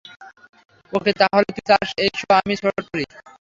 [0.93, 3.03] ওকে, তাহলে তুই চাস এই শো আমি সোট করি?